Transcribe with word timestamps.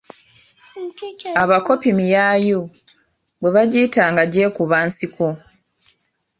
Abakopi 1.43 1.89
miyaayu, 1.97 2.59
bwe 3.39 3.49
bagiyita 3.55 4.03
nga 4.11 4.23
gye 4.33 4.45
kuba 4.55 4.77
nsiko. 4.87 5.27